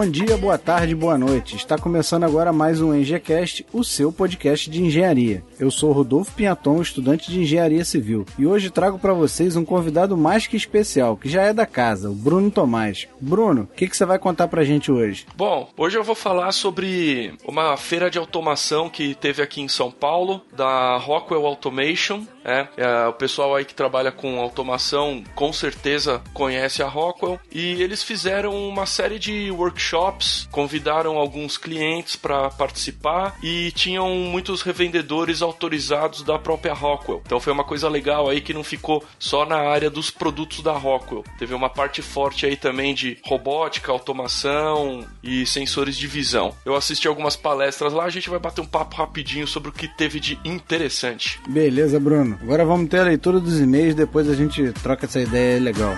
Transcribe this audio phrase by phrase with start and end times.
[0.00, 1.56] Bom dia, boa tarde, boa noite.
[1.56, 5.44] Está começando agora mais um EngieCast, o seu podcast de engenharia.
[5.58, 10.16] Eu sou Rodolfo Pinhaton, estudante de engenharia civil, e hoje trago para vocês um convidado
[10.16, 13.08] mais que especial, que já é da casa, o Bruno Tomás.
[13.20, 15.26] Bruno, o que, que você vai contar pra gente hoje?
[15.36, 19.90] Bom, hoje eu vou falar sobre uma feira de automação que teve aqui em São
[19.90, 22.24] Paulo, da Rockwell Automation.
[22.44, 27.82] É, é, o pessoal aí que trabalha com automação com certeza conhece a Rockwell e
[27.82, 35.42] eles fizeram uma série de workshops, convidaram alguns clientes para participar e tinham muitos revendedores
[35.42, 37.22] autorizados da própria Rockwell.
[37.24, 40.72] Então foi uma coisa legal aí que não ficou só na área dos produtos da
[40.72, 41.24] Rockwell.
[41.38, 46.54] Teve uma parte forte aí também de robótica, automação e sensores de visão.
[46.64, 49.88] Eu assisti algumas palestras lá, a gente vai bater um papo rapidinho sobre o que
[49.88, 51.40] teve de interessante.
[51.48, 52.29] Beleza, Bruno.
[52.42, 55.96] Agora vamos ter a leitura dos e-mails, depois a gente troca essa ideia legal.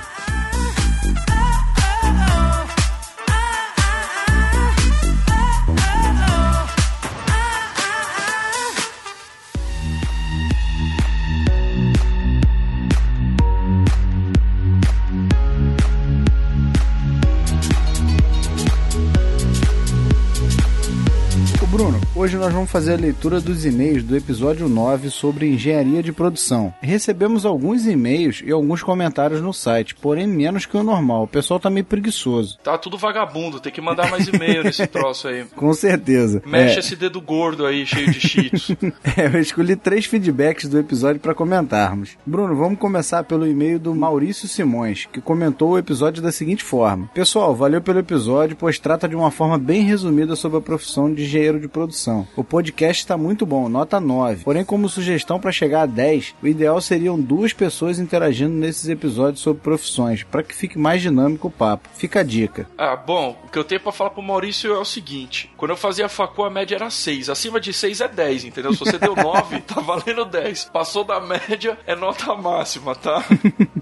[22.42, 26.74] Nós vamos fazer a leitura dos e-mails do episódio 9 sobre engenharia de produção.
[26.80, 31.22] Recebemos alguns e-mails e alguns comentários no site, porém menos que o normal.
[31.22, 32.58] O pessoal tá meio preguiçoso.
[32.58, 35.44] Tá tudo vagabundo, tem que mandar mais e-mail nesse troço aí.
[35.54, 36.42] Com certeza.
[36.44, 36.78] Mexe é.
[36.80, 38.70] esse dedo gordo aí, cheio de cheats.
[39.16, 42.16] é, eu escolhi três feedbacks do episódio para comentarmos.
[42.26, 47.08] Bruno, vamos começar pelo e-mail do Maurício Simões, que comentou o episódio da seguinte forma:
[47.14, 51.22] Pessoal, valeu pelo episódio, pois trata de uma forma bem resumida sobre a profissão de
[51.22, 52.26] engenheiro de produção.
[52.34, 54.44] O podcast está muito bom, nota 9.
[54.44, 59.42] Porém, como sugestão para chegar a 10, o ideal seriam duas pessoas interagindo nesses episódios
[59.42, 61.90] sobre profissões, para que fique mais dinâmico o papo.
[61.94, 62.66] Fica a dica.
[62.78, 65.76] Ah, bom, o que eu tenho para falar pro Maurício é o seguinte: quando eu
[65.76, 67.28] fazia facu, a média era 6.
[67.28, 68.72] Acima de 6 é 10, entendeu?
[68.72, 70.70] Se você deu 9, tá valendo 10.
[70.72, 73.22] Passou da média, é nota máxima, tá?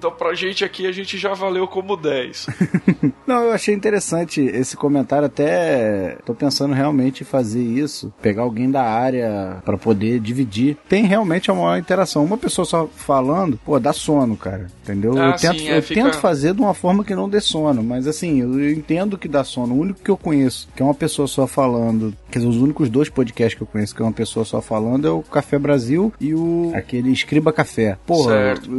[0.01, 2.47] Então pra gente aqui, a gente já valeu como 10.
[3.27, 8.71] Não, eu achei interessante esse comentário, até tô pensando realmente em fazer isso pegar alguém
[8.71, 10.77] da área para poder dividir.
[10.89, 12.25] Tem realmente a maior interação.
[12.25, 14.67] Uma pessoa só falando, pô, dá sono, cara.
[14.83, 15.17] Entendeu?
[15.19, 16.03] Ah, eu tento, sim, é, eu fica...
[16.03, 19.45] tento fazer de uma forma que não dê sono, mas assim, eu entendo que dá
[19.45, 19.75] sono.
[19.75, 22.89] O único que eu conheço, que é uma pessoa só falando, quer dizer, os únicos
[22.89, 26.13] dois podcasts que eu conheço que é uma pessoa só falando é o Café Brasil
[26.21, 27.97] e o aquele Escriba Café.
[28.07, 28.27] Pô,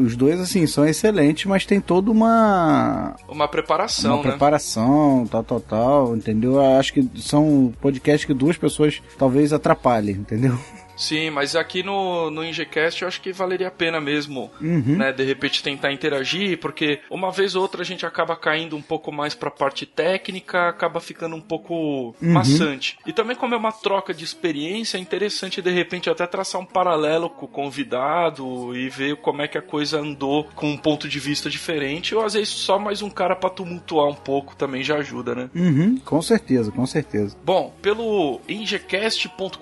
[0.04, 4.30] os dois assim são excelentes, mas tem toda uma uma preparação, uma né?
[4.30, 6.54] preparação, tal, tal, tal, entendeu?
[6.54, 10.58] Eu acho que são podcasts que duas pessoas talvez atrapalhe, entendeu?
[11.02, 14.98] Sim, mas aqui no, no Ingecast eu acho que valeria a pena mesmo, uhum.
[14.98, 15.12] né?
[15.12, 19.12] De repente tentar interagir, porque uma vez ou outra a gente acaba caindo um pouco
[19.12, 22.16] mais pra parte técnica, acaba ficando um pouco uhum.
[22.22, 23.00] maçante.
[23.04, 26.66] E também como é uma troca de experiência, é interessante de repente até traçar um
[26.66, 31.10] paralelo com o convidado e ver como é que a coisa andou com um ponto
[31.10, 34.84] de vista diferente, ou às vezes só mais um cara pra tumultuar um pouco também
[34.84, 35.50] já ajuda, né?
[35.56, 37.36] Uhum, com certeza, com certeza.
[37.44, 39.58] Bom, pelo ingecast.com.br,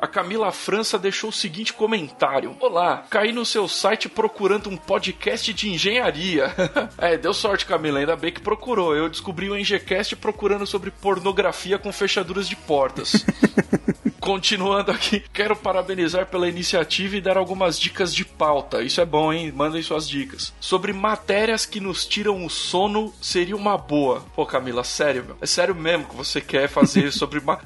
[0.00, 4.78] a Camila Camila França deixou o seguinte comentário: Olá, caí no seu site procurando um
[4.78, 6.46] podcast de engenharia.
[6.96, 8.96] é, deu sorte, Camila, ainda bem que procurou.
[8.96, 13.26] Eu descobri o Engecast procurando sobre pornografia com fechaduras de portas.
[14.22, 18.80] Continuando aqui, quero parabenizar pela iniciativa e dar algumas dicas de pauta.
[18.80, 19.50] Isso é bom, hein?
[19.50, 20.54] Mandem suas dicas.
[20.60, 24.24] Sobre matérias que nos tiram o sono, seria uma boa.
[24.36, 25.36] Pô, Camila, sério, meu.
[25.40, 27.40] É sério mesmo que você quer fazer sobre.
[27.40, 27.58] Ma...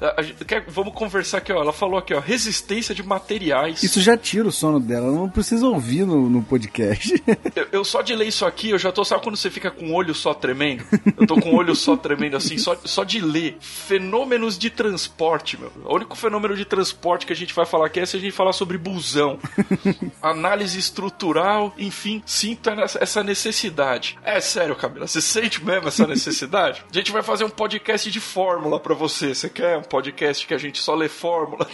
[0.47, 0.65] quer...
[0.67, 1.61] Vamos conversar aqui, ó.
[1.61, 2.19] Ela falou aqui, ó.
[2.19, 3.83] Resistência de materiais.
[3.83, 5.11] Isso já tira o sono dela.
[5.11, 7.23] Não precisa ouvir no, no podcast.
[7.55, 9.05] eu, eu, só de ler isso aqui, eu já tô.
[9.05, 10.83] Sabe quando você fica com o olho só tremendo?
[11.15, 13.57] Eu tô com o olho só tremendo assim, só, só de ler.
[13.59, 15.71] Fenômenos de transporte, meu.
[15.85, 18.19] O único fenômeno número de transporte que a gente vai falar aqui é se a
[18.19, 19.37] gente falar sobre busão.
[20.21, 24.17] Análise estrutural, enfim, sinto essa necessidade.
[24.23, 26.83] É sério, Camila, você sente mesmo essa necessidade?
[26.89, 29.35] A gente vai fazer um podcast de fórmula para você.
[29.35, 31.67] Você quer um podcast que a gente só lê fórmula?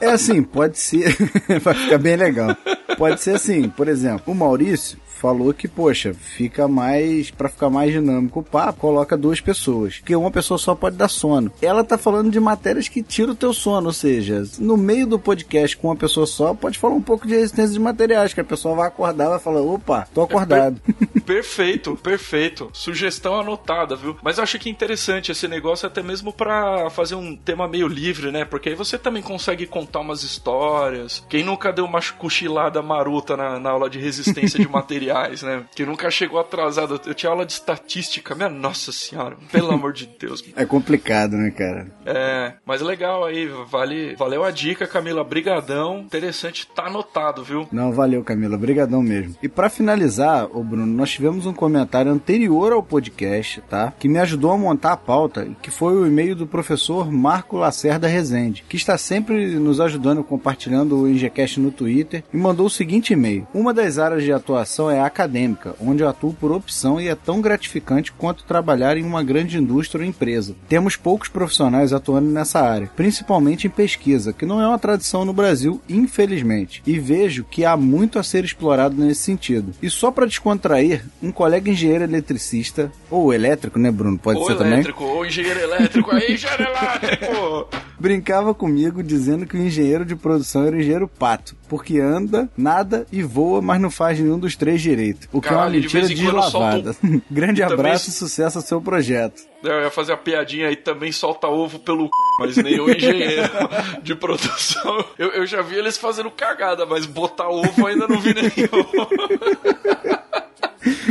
[0.00, 1.16] É assim, pode ser.
[1.62, 2.54] vai ficar bem legal.
[2.98, 7.92] Pode ser assim, por exemplo, o Maurício falou que, poxa, fica mais, para ficar mais
[7.92, 11.52] dinâmico o papo, coloca duas pessoas, porque uma pessoa só pode dar sono.
[11.62, 15.20] Ela tá falando de matérias que tiram o teu sono, ou seja, no meio do
[15.20, 18.44] podcast com uma pessoa só, pode falar um pouco de resistência de materiais, que a
[18.44, 20.80] pessoa vai acordar e vai falar, opa, tô acordado.
[21.11, 22.70] É perfeito, perfeito.
[22.72, 24.16] Sugestão anotada, viu?
[24.22, 28.30] Mas eu acho que interessante esse negócio até mesmo para fazer um tema meio livre,
[28.30, 28.44] né?
[28.44, 31.24] Porque aí você também consegue contar umas histórias.
[31.28, 35.64] Quem nunca deu uma cochilada maruta na, na aula de resistência de materiais, né?
[35.74, 37.00] Que nunca chegou atrasado.
[37.06, 40.42] Eu tinha aula de estatística, minha nossa senhora, pelo amor de Deus.
[40.56, 41.90] É complicado, né, cara?
[42.04, 46.00] É, mas legal aí, vale, valeu a dica, Camila, brigadão.
[46.00, 47.68] Interessante, tá anotado, viu?
[47.72, 49.36] Não, valeu, Camila, brigadão mesmo.
[49.42, 53.92] E para finalizar, o Bruno, nós tivemos um comentário anterior ao podcast, tá?
[53.98, 58.08] Que me ajudou a montar a pauta, que foi o e-mail do professor Marco Lacerda
[58.08, 63.12] Rezende, que está sempre nos ajudando compartilhando o Ingecast no Twitter e mandou o seguinte
[63.12, 67.08] e-mail: Uma das áreas de atuação é a acadêmica, onde eu atuo por opção e
[67.08, 70.56] é tão gratificante quanto trabalhar em uma grande indústria ou empresa.
[70.68, 75.32] Temos poucos profissionais atuando nessa área, principalmente em pesquisa, que não é uma tradição no
[75.32, 79.74] Brasil, infelizmente, e vejo que há muito a ser explorado nesse sentido.
[79.82, 84.18] E só para descontrair, um colega engenheiro eletricista, ou elétrico, né, Bruno?
[84.18, 85.16] Pode ou ser elétrico, também?
[85.16, 87.68] Ou engenheiro elétrico, aí engenheiro elétrico!
[88.02, 93.06] brincava comigo dizendo que o engenheiro de produção era o engenheiro pato, porque anda, nada
[93.12, 95.28] e voa, mas não faz nenhum dos três direito.
[95.32, 96.92] O que Caralho, é uma mentira de deslavada.
[96.94, 97.22] Solto...
[97.30, 99.40] Grande abraço e sucesso ao seu projeto.
[99.62, 102.10] Eu ia fazer a piadinha aí também solta ovo pelo c...
[102.40, 103.48] mas nem o engenheiro
[104.02, 105.04] de produção.
[105.16, 108.52] Eu, eu já vi eles fazendo cagada, mas botar ovo ainda não vi nenhum.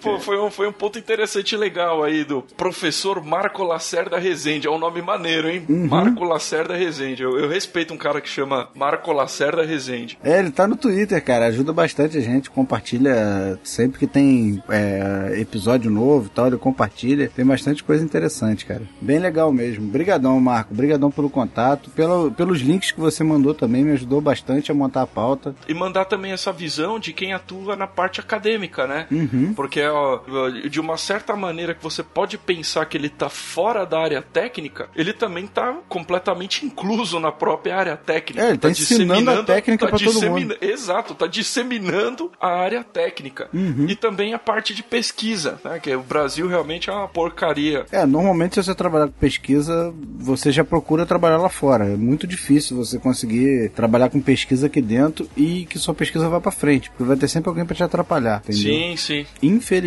[0.00, 4.66] Pô, foi um, foi um ponto interessante e legal aí do professor Marco Lacerda Rezende.
[4.66, 5.64] É um nome maneiro, hein?
[5.68, 5.86] Uhum.
[5.86, 7.22] Marco Lacerda Rezende.
[7.22, 10.18] Eu, eu, respeito um cara que chama Marco Lacerda Rezende.
[10.22, 11.46] É, ele tá no Twitter, cara.
[11.46, 12.50] Ajuda bastante a gente.
[12.50, 16.46] Compartilha sempre que tem é, episódio novo e tal.
[16.46, 17.30] Ele compartilha.
[17.34, 18.82] Tem bastante coisa interessante, cara.
[19.00, 19.86] Bem legal mesmo.
[19.86, 20.74] Brigadão, Marco.
[20.74, 21.90] Brigadão pelo contato.
[21.90, 23.84] Pelo, pelos links que você mandou também.
[23.84, 25.54] Me ajudou bastante a montar a pauta.
[25.68, 29.06] E mandar também essa visão de quem atua na parte acadêmica, né?
[29.10, 29.52] Uhum.
[29.54, 30.20] Porque ó,
[30.68, 34.88] de uma certa maneira que você pode pensar que ele tá fora da área técnica,
[34.94, 38.44] ele também tá completamente incluso na própria área técnica.
[38.44, 40.56] É, ele tá, tá ensinando a técnica tá para todo mundo.
[40.60, 43.48] Exato, tá disseminando a área técnica.
[43.52, 43.86] Uhum.
[43.88, 45.78] E também a parte de pesquisa, né?
[45.78, 47.84] Que o Brasil realmente é uma porcaria.
[47.90, 51.84] É, normalmente se você trabalhar com pesquisa, você já procura trabalhar lá fora.
[51.84, 56.40] É muito difícil você conseguir trabalhar com pesquisa aqui dentro e que sua pesquisa vá
[56.40, 58.62] para frente, porque vai ter sempre alguém para te atrapalhar, entendeu?
[58.62, 59.26] Sim, sim.
[59.42, 59.79] Infelizmente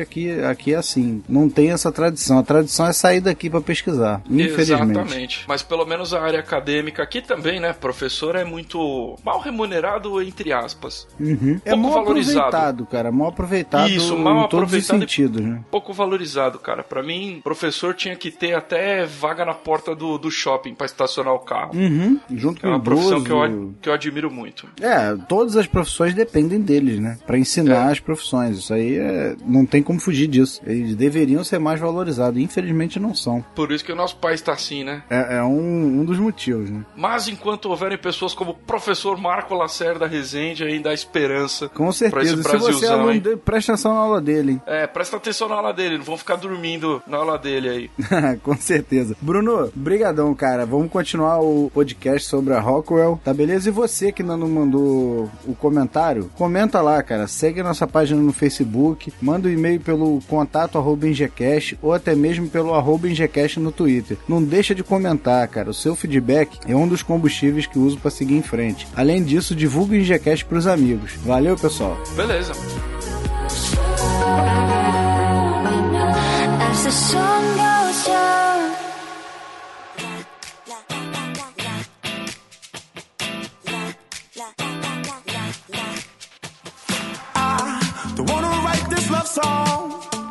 [0.00, 1.22] aqui, aqui é assim.
[1.28, 2.38] Não tem essa tradição.
[2.38, 4.22] A tradição é sair daqui para pesquisar.
[4.28, 4.60] Infelizmente.
[4.60, 5.44] Exatamente.
[5.48, 7.72] Mas pelo menos a área acadêmica aqui também, né?
[7.72, 11.06] Professor é muito mal remunerado, entre aspas.
[11.18, 11.60] Uhum.
[11.64, 12.38] É mal valorizado.
[12.38, 13.12] aproveitado, cara.
[13.12, 15.60] Mal aproveitado Isso, mal em todos os sentidos, né?
[15.70, 16.82] Pouco valorizado, cara.
[16.82, 21.34] Para mim, professor tinha que ter até vaga na porta do, do shopping para estacionar
[21.34, 21.72] o carro.
[21.74, 22.18] Uhum.
[22.30, 24.68] Junto é uma profissão que eu, que eu admiro muito.
[24.80, 27.18] É, todas as profissões dependem deles, né?
[27.26, 27.92] Para ensinar é.
[27.92, 28.58] as profissões.
[28.58, 30.60] Isso aí é, não tem como fugir disso.
[30.64, 32.40] Eles deveriam ser mais valorizados.
[32.40, 33.44] Infelizmente não são.
[33.54, 35.02] Por isso que o nosso país está assim, né?
[35.08, 36.84] É, é um, um, dos motivos, né?
[36.96, 41.68] Mas enquanto houverem pessoas como o professor Marco Lacerda Rezende, ainda há esperança.
[41.68, 42.42] Com certeza.
[42.42, 44.52] Se você é aluno dele, presta atenção na aula dele.
[44.52, 44.62] Hein?
[44.66, 45.98] É, presta atenção na aula dele.
[45.98, 47.90] Não vão ficar dormindo na aula dele aí.
[48.42, 49.16] Com certeza.
[49.20, 50.66] Bruno, brigadão, cara.
[50.66, 53.20] Vamos continuar o podcast sobre a Rockwell.
[53.24, 53.68] Tá beleza?
[53.68, 57.26] E você que não mandou o comentário, comenta lá, cara.
[57.26, 62.14] Segue a nossa página no Facebook manda um e-mail pelo contato arroba ingecast ou até
[62.14, 64.16] mesmo pelo arroba ingecast no Twitter.
[64.28, 65.70] Não deixa de comentar, cara.
[65.70, 68.86] O seu feedback é um dos combustíveis que uso para seguir em frente.
[68.96, 71.12] Além disso, divulga o Ingecast pros amigos.
[71.24, 71.96] Valeu, pessoal.
[72.16, 72.52] Beleza.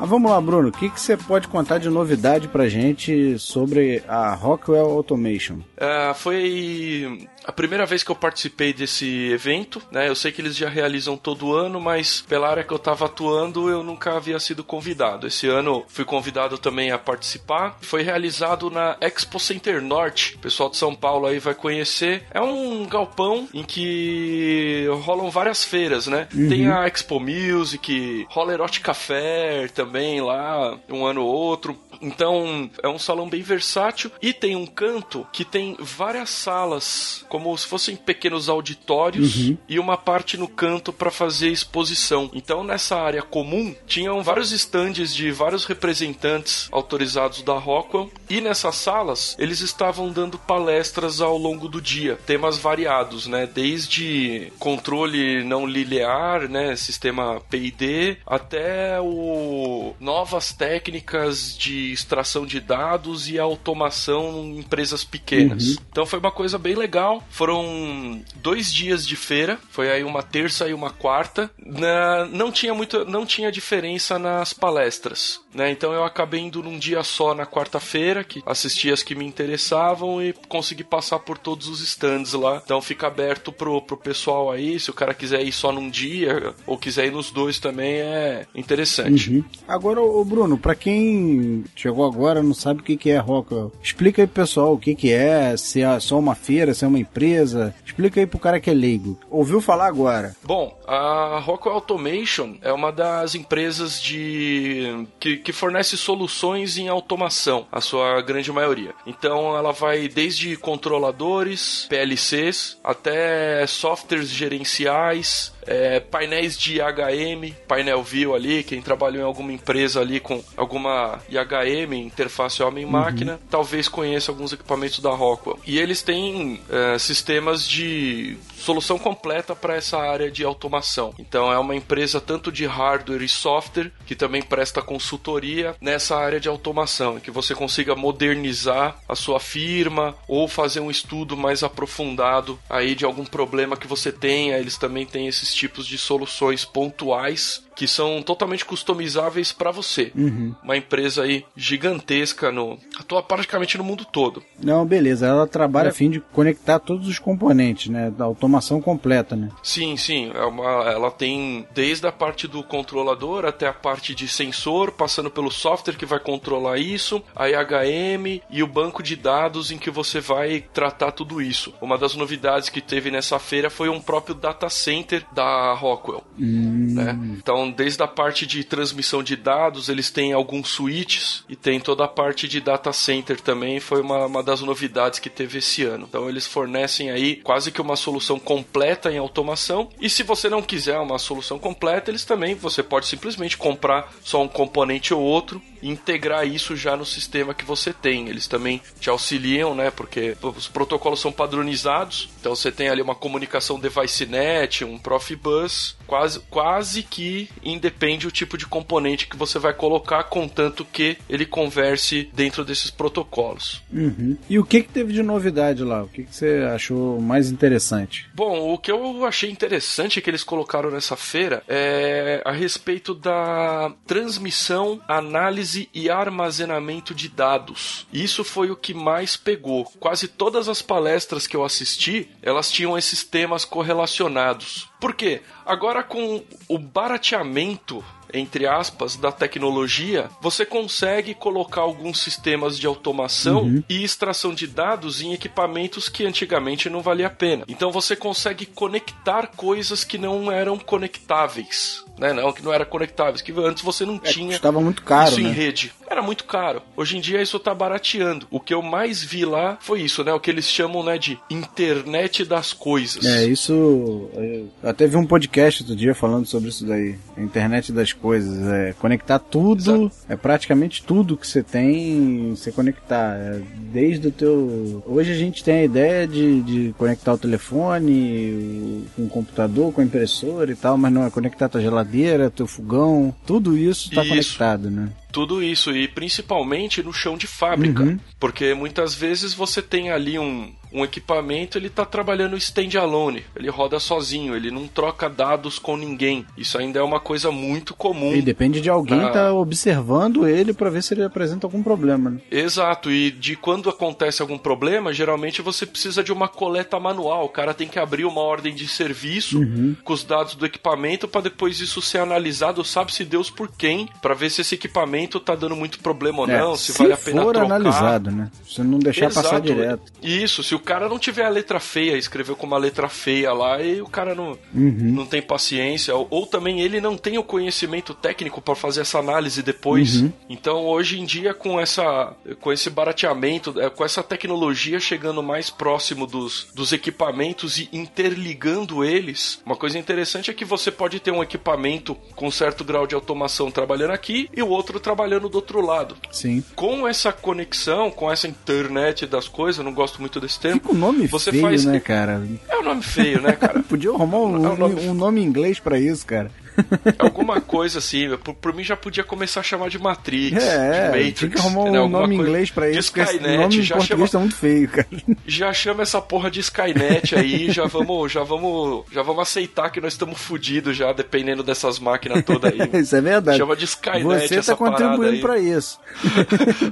[0.10, 0.70] Vamos lá, Bruno.
[0.70, 5.60] O que, que você pode contar de novidade pra gente sobre a Rockwell Automation?
[5.78, 10.10] Uh, foi a primeira vez que eu participei desse evento, né?
[10.10, 13.70] Eu sei que eles já realizam todo ano, mas pela área que eu estava atuando,
[13.70, 15.28] eu nunca havia sido convidado.
[15.28, 17.78] Esse ano fui convidado também a participar.
[17.82, 20.36] Foi realizado na Expo Center Norte.
[20.36, 22.24] O pessoal de São Paulo aí vai conhecer.
[22.32, 26.28] É um galpão em que rolam várias feiras, né?
[26.34, 26.50] Uhum.
[26.50, 31.78] Tem a Expo Music, rola Erotica Fair também também lá, um ano ou outro.
[32.02, 37.56] Então, é um salão bem versátil e tem um canto que tem várias salas, como
[37.58, 39.58] se fossem pequenos auditórios uhum.
[39.68, 42.30] e uma parte no canto para fazer exposição.
[42.34, 48.76] Então, nessa área comum, tinham vários estandes de vários representantes autorizados da Rockwell e nessas
[48.76, 53.48] salas eles estavam dando palestras ao longo do dia, temas variados, né?
[53.48, 63.30] Desde controle não linear, né, sistema PID, até o novas técnicas de extração de dados
[63.30, 65.70] e automação em empresas pequenas.
[65.70, 65.76] Uhum.
[65.92, 67.24] Então foi uma coisa bem legal.
[67.30, 71.50] Foram dois dias de feira, foi aí uma terça e uma quarta.
[71.58, 75.72] Na, não tinha muita, não tinha diferença nas palestras, né?
[75.72, 80.22] Então eu acabei indo num dia só na quarta-feira, que assisti as que me interessavam
[80.22, 82.62] e consegui passar por todos os stands lá.
[82.64, 86.54] Então fica aberto pro, pro pessoal aí, se o cara quiser ir só num dia
[86.66, 89.30] ou quiser ir nos dois também é interessante.
[89.32, 89.44] Uhum.
[89.68, 93.72] Agora, o Bruno, para quem chegou agora, não sabe o que, que é Rockwell.
[93.82, 97.00] Explica aí pessoal o que, que é, se é só uma feira, se é uma
[97.00, 97.74] empresa.
[97.86, 99.18] Explica aí pro cara que é leigo.
[99.30, 100.36] Ouviu falar agora?
[100.44, 107.66] Bom, a Rockwell Automation é uma das empresas de que, que fornece soluções em automação,
[107.72, 108.94] a sua grande maioria.
[109.06, 118.34] Então ela vai desde controladores, PLCs, até softwares gerenciais, é, painéis de IHM, painel view
[118.34, 123.40] ali, quem trabalhou em alguma empresa ali com alguma IHM, interface homem-máquina, uhum.
[123.52, 125.60] talvez conheça alguns equipamentos da Rockwell.
[125.68, 131.14] E eles têm é, sistemas de solução completa para essa área de automação.
[131.20, 136.40] Então é uma empresa tanto de hardware e software que também presta consultoria nessa área
[136.40, 142.60] de automação, que você consiga modernizar a sua firma ou fazer um estudo mais aprofundado
[142.68, 144.58] aí de algum problema que você tenha.
[144.58, 150.12] Eles também têm esses tipos de soluções pontuais que são totalmente customizáveis para você.
[150.14, 150.54] Uhum.
[150.62, 154.44] Uma empresa aí gigantesca no atua praticamente no mundo todo.
[154.62, 155.28] Não, beleza.
[155.28, 155.92] Ela trabalha é.
[155.92, 159.48] a fim de conectar todos os componentes, né, da automação completa, né?
[159.64, 160.30] Sim, sim.
[160.36, 165.32] É uma, ela tem desde a parte do controlador até a parte de sensor, passando
[165.32, 169.90] pelo software que vai controlar isso, a IHM e o banco de dados em que
[169.90, 171.74] você vai tratar tudo isso.
[171.82, 176.26] Uma das novidades que teve nessa feira foi um próprio data center da Rockwell.
[176.38, 176.94] Hum.
[176.94, 177.40] Né?
[177.70, 182.04] Então desde a parte de transmissão de dados, eles têm alguns switches e tem toda
[182.04, 183.80] a parte de data center também.
[183.80, 186.06] Foi uma, uma das novidades que teve esse ano.
[186.10, 189.90] Então, eles fornecem aí quase que uma solução completa em automação.
[190.00, 194.42] E se você não quiser uma solução completa, eles também você pode simplesmente comprar só
[194.42, 198.28] um componente ou outro e integrar isso já no sistema que você tem.
[198.28, 199.92] Eles também te auxiliam, né?
[199.92, 202.30] Porque os protocolos são padronizados.
[202.40, 208.32] Então você tem ali uma comunicação device net, um Profibus, quase, quase que independe o
[208.32, 213.84] tipo de componente que você vai colocar, contanto que ele converse dentro desses protocolos.
[213.94, 214.36] Uhum.
[214.50, 216.02] E o que, que teve de novidade lá?
[216.02, 218.28] O que, que você achou mais interessante?
[218.34, 223.94] Bom, o que eu achei interessante que eles colocaram nessa feira é a respeito da
[224.08, 228.08] transmissão, análise e armazenamento de dados.
[228.12, 229.86] Isso foi o que mais pegou.
[230.00, 234.89] Quase todas as palestras que eu assisti, elas tinham esses temas correlacionados.
[235.00, 235.42] Por quê?
[235.66, 238.04] Agora com o barateamento
[238.34, 243.84] entre aspas, da tecnologia, você consegue colocar alguns sistemas de automação uhum.
[243.90, 247.66] e extração de dados em equipamentos que antigamente não valia a pena.
[247.68, 252.34] Então você consegue conectar coisas que não eram conectáveis né?
[252.34, 255.42] Não, que não era conectáveis, que antes você não é, tinha estava muito caro, isso
[255.42, 255.50] né?
[255.50, 255.94] em rede.
[256.08, 256.82] Era muito caro.
[256.98, 258.48] Hoje em dia isso está barateando.
[258.52, 260.34] O que eu mais vi lá foi isso, né?
[260.34, 263.24] O que eles chamam, né, de internet das coisas.
[263.26, 264.30] É, isso.
[264.34, 267.16] Eu até vi um podcast outro dia falando sobre isso daí.
[267.38, 268.68] Internet das coisas.
[268.68, 269.80] É conectar tudo.
[269.80, 270.12] Exato.
[270.28, 273.36] É praticamente tudo que você tem, você conectar.
[273.36, 273.62] É,
[273.92, 275.04] desde o teu.
[275.06, 280.02] Hoje a gente tem a ideia de, de conectar o telefone, com o computador, com
[280.02, 283.78] a impressora e tal, mas não é conectar a tua geladeira geladeira, teu fogão, tudo
[283.78, 285.10] isso está conectado, né?
[285.32, 288.04] Tudo isso, e principalmente no chão de fábrica.
[288.04, 288.20] Uhum.
[288.40, 294.00] Porque muitas vezes você tem ali um, um equipamento, ele está trabalhando standalone, ele roda
[294.00, 296.46] sozinho, ele não troca dados com ninguém.
[296.58, 298.34] Isso ainda é uma coisa muito comum.
[298.34, 302.32] E depende de alguém estar tá observando ele para ver se ele apresenta algum problema.
[302.32, 302.40] Né?
[302.50, 307.46] Exato, e de quando acontece algum problema, geralmente você precisa de uma coleta manual.
[307.46, 309.96] O cara tem que abrir uma ordem de serviço uhum.
[310.04, 314.10] com os dados do equipamento para depois isso ser analisado, sabe se Deus por quem,
[314.22, 317.14] para ver se esse equipamento está dando muito problema ou é, não, se, se vale
[317.14, 317.66] a pena for trocar.
[317.76, 318.50] analisado, né?
[318.68, 319.48] Se não deixar Exato.
[319.50, 320.12] passar direto.
[320.22, 323.82] Isso, se o cara não tiver a letra feia, escreveu com uma letra feia lá
[323.82, 325.14] e o cara não, Uhum.
[325.16, 329.20] não tem paciência, ou, ou também ele não tem o conhecimento técnico para fazer essa
[329.20, 330.22] análise depois.
[330.22, 330.32] Uhum.
[330.50, 335.70] Então, hoje em dia, com essa com esse barateamento, é, com essa tecnologia chegando mais
[335.70, 341.32] próximo dos, dos equipamentos e interligando eles, uma coisa interessante é que você pode ter
[341.32, 345.82] um equipamento com certo grau de automação trabalhando aqui e o outro trabalhando do outro
[345.82, 346.16] lado.
[346.32, 346.64] Sim.
[346.76, 350.80] Com essa conexão, com essa internet das coisas, não gosto muito desse termo.
[350.82, 352.42] Fica um nome Você feio, faz- né, cara?
[352.70, 353.82] É um nome feio, né, cara?
[353.88, 356.52] Podia arrumar um, É um nome- um nome em inglês pra isso, cara.
[357.18, 361.08] Alguma coisa assim, por, por mim já podia começar a chamar de Matrix, É, de
[361.08, 361.40] Matrix.
[361.40, 363.96] tinha que arrumar um Alguma nome em inglês pra isso, porque Skynet, nome em já
[363.96, 365.08] português chama, tá muito feio, cara.
[365.46, 370.00] já chama essa porra de Skynet aí, já vamos, já vamos, já vamos aceitar que
[370.02, 372.80] nós estamos fodidos já, dependendo dessas máquinas todas aí.
[373.02, 373.58] Isso é verdade.
[373.58, 376.00] Chama de Skynet Você essa tá contribuindo pra isso.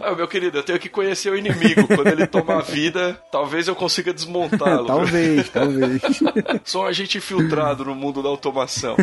[0.01, 1.87] ah, meu querido, eu tenho que conhecer o inimigo.
[1.87, 4.85] Quando ele tomar vida, talvez eu consiga desmontá-lo.
[4.85, 6.01] talvez, talvez.
[6.63, 8.95] Sou um agente infiltrado no mundo da automação.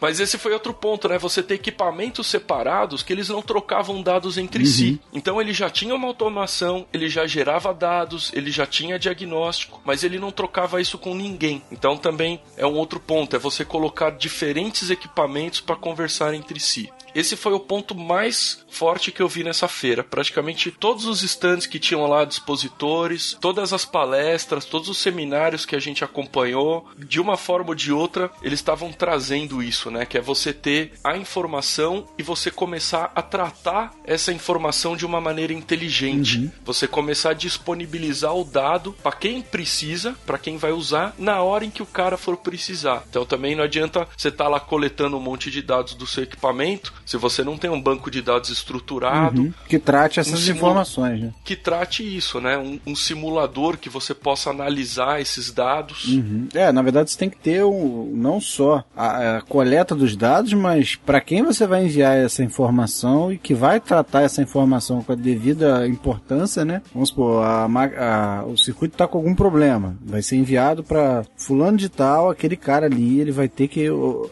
[0.00, 1.18] Mas esse foi outro ponto, né?
[1.18, 5.00] Você ter equipamentos separados que eles não trocavam dados entre si.
[5.12, 10.04] Então ele já tinha uma automação, ele já gerava dados, ele já tinha diagnóstico, mas
[10.04, 11.62] ele não trocava isso com ninguém.
[11.70, 16.90] Então também é um outro ponto, é você colocar diferentes equipamentos para conversar entre si.
[17.14, 20.02] Esse foi o ponto mais forte que eu vi nessa feira.
[20.02, 25.76] Praticamente todos os stands que tinham lá expositores, todas as palestras, todos os seminários que
[25.76, 30.04] a gente acompanhou, de uma forma ou de outra, eles estavam trazendo isso, né?
[30.04, 35.20] Que é você ter a informação e você começar a tratar essa informação de uma
[35.20, 36.50] maneira inteligente.
[36.64, 41.64] Você começar a disponibilizar o dado para quem precisa, para quem vai usar, na hora
[41.64, 43.04] em que o cara for precisar.
[43.08, 46.92] Então também não adianta você estar lá coletando um monte de dados do seu equipamento,
[47.04, 49.52] se você não tem um banco de dados estruturado, Uhum.
[49.68, 51.32] Que trate essas Um informações, né?
[51.44, 52.56] que trate isso, né?
[52.58, 56.04] Um, um simulador que você possa analisar esses dados.
[56.08, 56.48] Uhum.
[56.54, 60.52] É, na verdade você tem que ter um, não só a, a coleta dos dados,
[60.52, 65.12] mas para quem você vai enviar essa informação e que vai tratar essa informação com
[65.12, 66.82] a devida importância, né?
[66.92, 71.76] Vamos supor, a, a- o circuito está com algum problema, vai ser enviado para fulano
[71.76, 73.88] de tal, aquele cara ali, ele vai ter que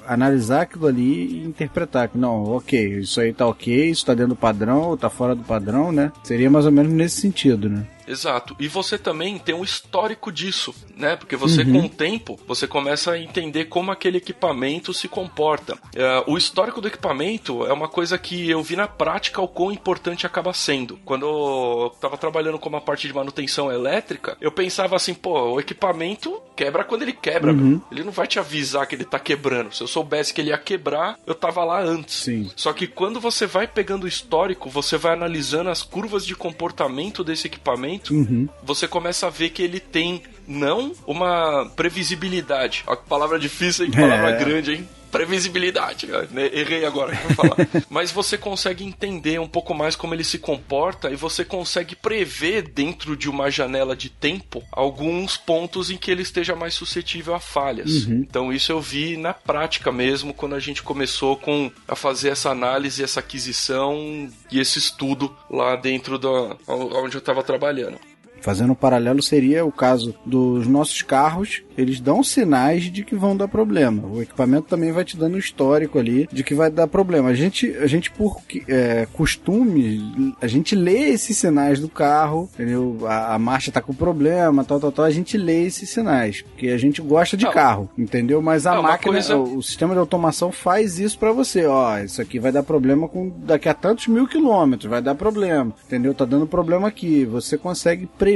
[0.06, 4.30] analisar aquilo ali e interpretar que não, ok, isso aí tá ok, isso tá dentro
[4.30, 6.12] do padrão ou tá fora do padrão, né?
[6.22, 7.84] Seria mais ou menos nesse sentido, né?
[8.12, 8.54] Exato.
[8.58, 11.16] E você também tem um histórico disso, né?
[11.16, 11.80] Porque você, Uhum.
[11.80, 15.78] com o tempo, você começa a entender como aquele equipamento se comporta.
[15.94, 19.72] É, o histórico do equipamento é uma coisa que eu vi na prática o quão
[19.72, 20.98] importante acaba sendo.
[21.04, 25.60] Quando eu tava trabalhando com uma parte de manutenção elétrica, eu pensava assim, pô, o
[25.60, 27.80] equipamento quebra quando ele quebra, Uhum.
[27.90, 29.74] Ele não vai te avisar que ele tá quebrando.
[29.74, 32.14] Se eu soubesse que ele ia quebrar, eu tava lá antes.
[32.24, 32.50] Sim.
[32.56, 37.22] Só que quando você vai pegando o histórico, você vai analisando as curvas de comportamento
[37.22, 38.48] desse equipamento, Uhum.
[38.62, 42.82] você começa a ver que ele tem não uma previsibilidade.
[42.86, 43.90] A palavra difícil, hein?
[43.90, 44.38] Que palavra É.
[44.38, 44.88] grande, hein?
[45.12, 46.50] Previsibilidade, né?
[46.52, 47.56] errei agora pra falar.
[47.88, 52.62] Mas você consegue entender um pouco mais como ele se comporta e você consegue prever
[52.62, 57.40] dentro de uma janela de tempo alguns pontos em que ele esteja mais suscetível a
[57.40, 58.06] falhas.
[58.08, 62.50] Então isso eu vi na prática mesmo quando a gente começou com a fazer essa
[62.50, 67.98] análise, essa aquisição e esse estudo lá dentro da onde eu estava trabalhando.
[68.42, 73.34] Fazendo um paralelo seria o caso dos nossos carros, eles dão sinais de que vão
[73.36, 74.06] dar problema.
[74.06, 77.30] O equipamento também vai te dando um histórico ali de que vai dar problema.
[77.30, 78.36] A gente, a gente por
[78.68, 82.98] é, costume, a gente lê esses sinais do carro, entendeu?
[83.06, 85.04] A, a marcha tá com problema, tal, tal, tal.
[85.04, 88.40] A gente lê esses sinais, porque a gente gosta de Ah, carro, entendeu?
[88.42, 91.64] Mas a uma máquina, coisa- o, o sistema de automação faz isso pra você.
[91.66, 95.72] Ó, isso aqui vai dar problema com daqui a tantos mil quilômetros, vai dar problema,
[95.86, 96.12] entendeu?
[96.14, 97.24] Tá dando problema aqui.
[97.24, 98.31] Você consegue prever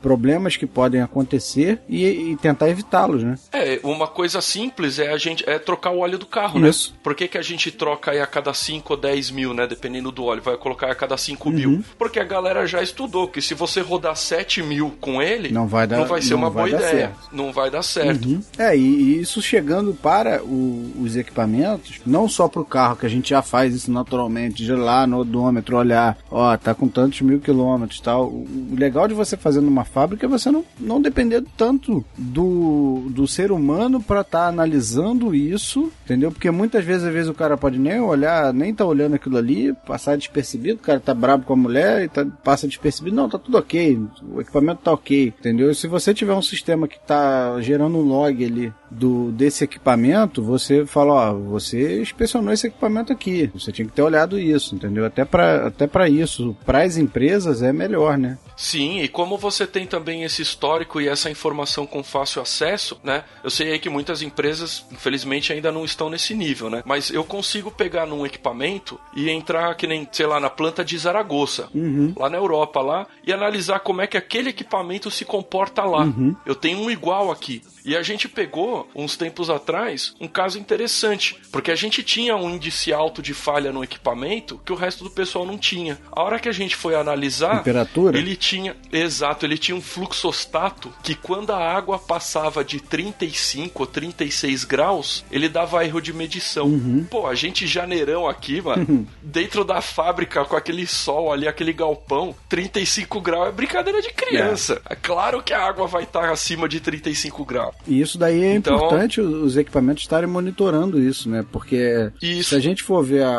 [0.00, 3.36] problemas que podem acontecer e, e tentar evitá-los, né?
[3.52, 6.68] É, uma coisa simples é a gente é trocar o óleo do carro, né?
[6.68, 6.94] Isso.
[7.02, 9.66] Por que, que a gente troca aí a cada 5 ou 10 mil, né?
[9.66, 11.82] Dependendo do óleo, vai colocar a cada 5 mil.
[11.98, 15.86] Porque a galera já estudou que se você rodar 7 mil com ele, Não vai
[15.86, 16.90] dar- não vai ser não uma vai boa ideia.
[17.08, 17.18] certo.
[17.32, 18.26] Não vai dar certo.
[18.28, 18.40] Uhum.
[18.58, 23.08] É, e, isso chegando para o- os equipamentos, não só para o carro, que a
[23.08, 27.20] gente já faz isso naturalmente, de ir lá no odômetro, olhar, ó, tá com tantos
[27.20, 28.26] mil quilômetros e tal.
[28.26, 33.50] O legal de você fazer numa fábrica você não, não depender tanto do, do ser
[33.50, 36.30] humano para estar analisando isso, entendeu?
[36.30, 39.72] Porque muitas vezes, às vezes, o cara pode nem olhar, nem tá olhando aquilo ali,
[39.86, 43.38] passar despercebido, o cara tá brabo com a mulher e tá, passa despercebido, não, tá
[43.38, 44.00] tudo ok,
[44.32, 45.70] o equipamento tá ok, entendeu?
[45.70, 50.42] E se você tiver um sistema que tá gerando um log ali do, desse equipamento,
[50.42, 55.04] você fala, ó, você inspecionou esse equipamento aqui, você tinha que ter olhado isso, entendeu?
[55.04, 58.38] Até para até pra isso, para as empresas é melhor, né?
[58.56, 63.24] Sim, e como você tem também esse histórico e essa informação com fácil acesso, né?
[63.42, 66.82] Eu sei aí que muitas empresas, infelizmente, ainda não estão nesse nível, né?
[66.86, 70.96] Mas eu consigo pegar num equipamento e entrar que nem, sei lá, na planta de
[70.96, 72.12] Zaragoza, Uhum.
[72.16, 76.04] lá na Europa lá, e analisar como é que aquele equipamento se comporta lá.
[76.04, 76.34] Uhum.
[76.46, 77.62] Eu tenho um igual aqui.
[77.88, 82.50] E a gente pegou, uns tempos atrás, um caso interessante, porque a gente tinha um
[82.50, 85.98] índice alto de falha no equipamento que o resto do pessoal não tinha.
[86.12, 88.18] A hora que a gente foi analisar, Temperatura?
[88.18, 93.86] ele tinha, exato, ele tinha um fluxostato que quando a água passava de 35 ou
[93.86, 96.66] 36 graus, ele dava erro de medição.
[96.66, 97.06] Uhum.
[97.10, 102.36] Pô, a gente janeirão aqui, mano, dentro da fábrica com aquele sol ali, aquele galpão,
[102.50, 104.82] 35 graus é brincadeira de criança.
[104.90, 107.77] É claro que a água vai estar acima de 35 graus.
[107.86, 111.44] E isso daí é Então- importante os os equipamentos estarem monitorando isso, né?
[111.50, 112.50] Porque Isso.
[112.50, 113.30] se a gente for ver a,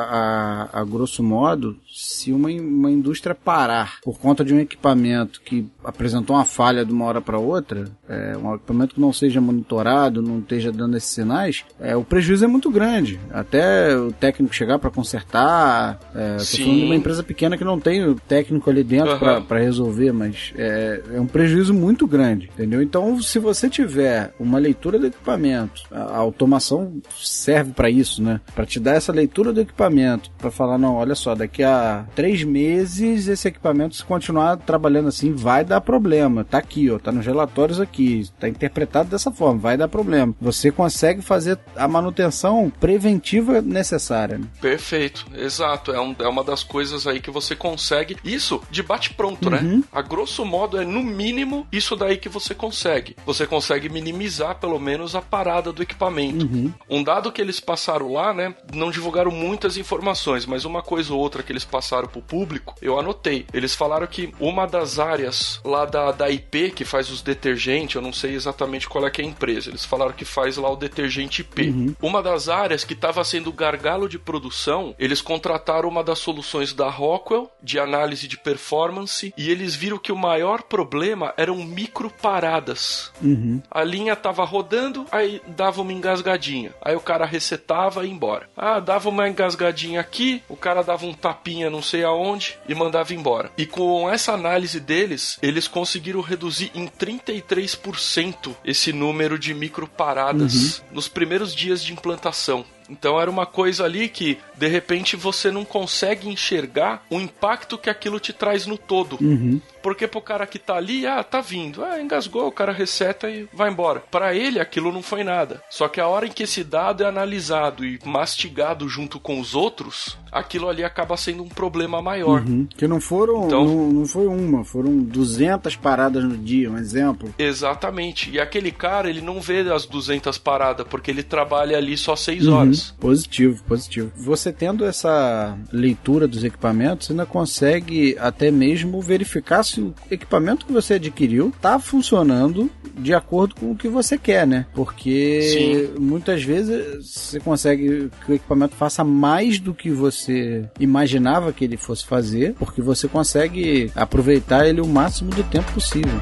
[0.71, 5.67] a- a grosso modo, se uma, uma indústria parar por conta de um equipamento que
[5.83, 10.21] apresentou uma falha de uma hora para outra, é, um equipamento que não seja monitorado,
[10.21, 13.19] não esteja dando esses sinais, é, o prejuízo é muito grande.
[13.31, 15.99] Até o técnico chegar para consertar.
[16.15, 19.41] É, tô falando de uma empresa pequena que não tem o técnico ali dentro Aham.
[19.41, 22.81] para resolver, mas é, é um prejuízo muito grande, entendeu?
[22.81, 28.39] Então, se você tiver uma leitura do equipamento, a, a automação serve para isso, né?
[28.55, 32.43] Para te dar essa leitura do equipamento, para falar, não, olha só, daqui a três
[32.43, 36.43] meses esse equipamento, se continuar trabalhando assim, vai dar problema.
[36.43, 40.33] Tá aqui, ó, tá nos relatórios aqui, tá interpretado dessa forma, vai dar problema.
[40.41, 44.47] Você consegue fazer a manutenção preventiva necessária, né?
[44.61, 45.91] Perfeito, exato.
[45.91, 48.17] É, um- é uma das coisas aí que você consegue.
[48.23, 49.59] Isso de bate-pronto, né?
[49.61, 49.83] Uhum.
[49.91, 53.15] A grosso modo é no mínimo isso daí que você consegue.
[53.25, 56.45] Você consegue minimizar pelo menos a parada do equipamento.
[56.45, 56.71] Uhum.
[56.89, 58.53] Um dado que eles passaram lá, né?
[58.73, 61.78] Não divulgaram muitas informações, mas uma coisa ou outra que eles passaram
[62.09, 63.45] pro público, eu anotei.
[63.53, 68.01] Eles falaram que uma das áreas lá da, da IP, que faz os detergentes, eu
[68.01, 70.75] não sei exatamente qual é que é a empresa, eles falaram que faz lá o
[70.75, 71.95] detergente IP.
[72.01, 76.89] Uma das áreas que estava sendo gargalo de produção, eles contrataram uma das soluções da
[76.89, 83.11] Rockwell de análise de performance e eles viram que o maior problema eram micro paradas.
[83.21, 83.61] Uhum.
[83.69, 86.73] A linha tava rodando, aí dava uma engasgadinha.
[86.81, 88.49] Aí o cara resetava e ia embora.
[88.55, 93.13] Ah, dava uma engasgadinha aqui, o cara dava um tapinha não sei aonde e mandava
[93.13, 93.51] embora.
[93.57, 100.83] E com essa análise deles, eles conseguiram reduzir em 33% esse número de micro paradas
[100.91, 102.65] nos primeiros dias de implantação.
[102.89, 107.89] Então era uma coisa ali que, de repente, você não consegue enxergar o impacto que
[107.89, 109.17] aquilo te traz no todo.
[109.21, 109.61] Uhum.
[109.81, 113.47] Porque pro cara que tá ali, ah, tá vindo, ah, engasgou, o cara reseta e
[113.53, 114.03] vai embora.
[114.11, 115.61] Pra ele aquilo não foi nada.
[115.69, 119.55] Só que a hora em que esse dado é analisado e mastigado junto com os
[119.55, 122.41] outros, aquilo ali acaba sendo um problema maior.
[122.41, 122.67] Uhum.
[122.77, 127.33] Que não foram, Então- não, não foi uma, foram 200 paradas no dia, um exemplo.
[127.37, 128.29] Exatamente.
[128.31, 132.47] E aquele cara, ele não vê as 200 paradas, porque ele trabalha ali só 6
[132.47, 132.89] horas.
[132.91, 132.95] Uhum.
[132.97, 134.11] Positivo, positivo.
[134.15, 140.65] Você tendo essa leitura dos equipamentos, você ainda consegue até mesmo verificar se o equipamento
[140.65, 144.65] que você adquiriu está funcionando de acordo com o que você quer, né?
[144.73, 151.63] Porque muitas vezes você consegue que o equipamento faça mais do que você imaginava que
[151.63, 156.19] ele fosse fazer, porque você consegue aproveitar ele o máximo do tempo possível.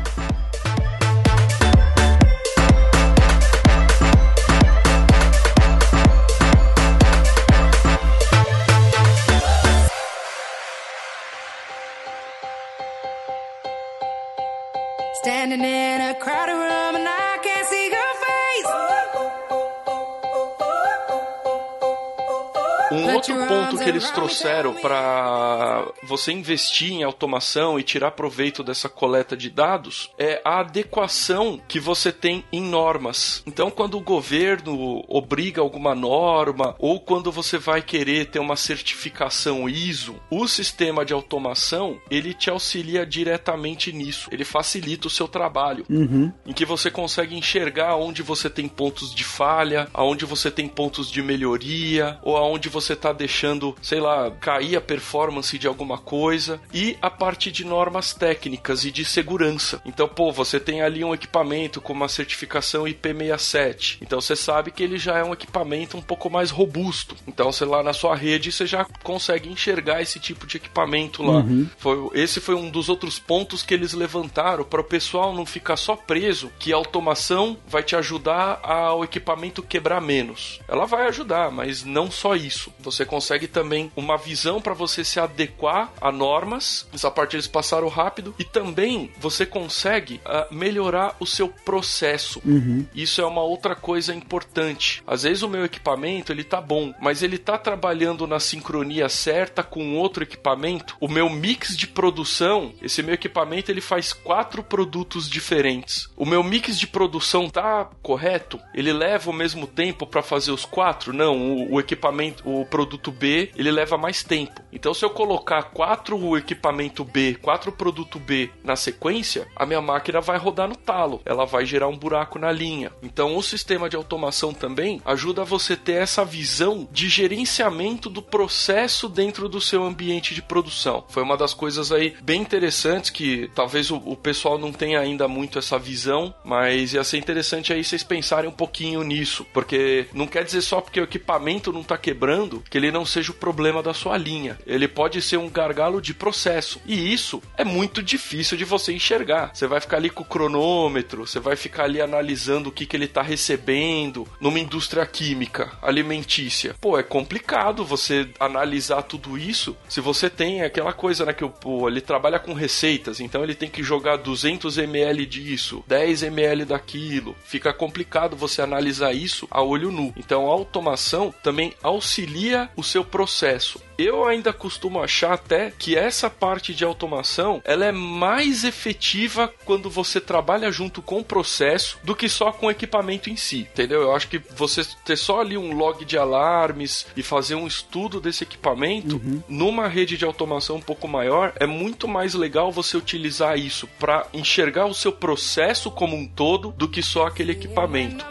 [23.17, 29.35] Outro ponto que eles trouxeram para você investir em automação e tirar proveito dessa coleta
[29.35, 33.43] de dados é a adequação que você tem em normas.
[33.45, 39.67] Então, quando o governo obriga alguma norma ou quando você vai querer ter uma certificação
[39.69, 44.29] ISO, o sistema de automação ele te auxilia diretamente nisso.
[44.31, 46.31] Ele facilita o seu trabalho Uhum.
[46.45, 51.09] em que você consegue enxergar onde você tem pontos de falha, aonde você tem pontos
[51.11, 56.59] de melhoria, ou aonde você está deixando, sei lá, cair a performance de alguma coisa,
[56.73, 59.81] e a parte de normas técnicas e de segurança.
[59.85, 64.83] Então, pô, você tem ali um equipamento com uma certificação IP67, então você sabe que
[64.83, 67.15] ele já é um equipamento um pouco mais robusto.
[67.27, 71.45] Então, sei lá, na sua rede você já consegue enxergar esse tipo de equipamento lá.
[71.77, 75.77] Foi, esse foi um dos outros pontos que eles levantaram para o pessoal não ficar
[75.77, 80.59] só preso que a automação vai te ajudar ao equipamento quebrar menos.
[80.67, 82.57] Ela vai ajudar, mas não só isso.
[82.57, 86.87] disso, você consegue também uma visão para você se adequar a normas.
[86.91, 92.41] Essa parte eles passaram rápido e também você consegue uh, melhorar o seu processo.
[92.43, 92.85] Uhum.
[92.95, 95.03] Isso é uma outra coisa importante.
[95.05, 99.61] Às vezes o meu equipamento ele tá bom, mas ele tá trabalhando na sincronia certa
[99.61, 100.97] com outro equipamento.
[100.99, 106.09] O meu mix de produção, esse meu equipamento ele faz quatro produtos diferentes.
[106.17, 108.59] O meu mix de produção tá correto?
[108.73, 111.13] Ele leva o mesmo tempo para fazer os quatro?
[111.13, 114.61] Não, o, o, equipamento, o produto B, ele leva mais tempo.
[114.71, 120.21] Então se eu colocar quatro equipamento B, quatro produto B na sequência, a minha máquina
[120.21, 121.21] vai rodar no talo.
[121.25, 122.91] Ela vai gerar um buraco na linha.
[123.01, 129.09] Então o sistema de automação também ajuda você ter essa visão de gerenciamento do processo
[129.09, 131.03] dentro do seu ambiente de produção.
[131.09, 135.27] Foi uma das coisas aí bem interessantes que talvez o, o pessoal não tenha ainda
[135.27, 140.27] muito essa visão, mas ia ser interessante aí vocês pensarem um pouquinho nisso, porque não
[140.27, 143.81] quer dizer só porque o equipamento não está quebrando que ele não seja o problema
[143.83, 144.57] da sua linha.
[144.65, 146.81] Ele pode ser um gargalo de processo.
[146.85, 149.51] E isso é muito difícil de você enxergar.
[149.53, 152.95] Você vai ficar ali com o cronômetro, você vai ficar ali analisando o que, que
[152.95, 156.75] ele está recebendo numa indústria química, alimentícia.
[156.79, 161.49] Pô, é complicado você analisar tudo isso se você tem aquela coisa, né, que o,
[161.49, 166.65] pô, ele trabalha com receitas, então ele tem que jogar 200 ml disso, 10 ml
[166.65, 167.35] daquilo.
[167.43, 170.13] Fica complicado você analisar isso a olho nu.
[170.17, 173.81] Então a automação também auxilia o seu processo.
[173.97, 179.89] Eu ainda costumo achar até que essa parte de automação ela é mais efetiva quando
[179.89, 184.03] você trabalha junto com o processo do que só com o equipamento em si, entendeu?
[184.03, 188.21] Eu acho que você ter só ali um log de alarmes e fazer um estudo
[188.21, 189.41] desse equipamento uhum.
[189.47, 194.27] numa rede de automação um pouco maior é muito mais legal você utilizar isso para
[194.31, 198.25] enxergar o seu processo como um todo do que só aquele equipamento.